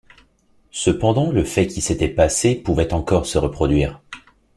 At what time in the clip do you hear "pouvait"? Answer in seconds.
2.55-2.91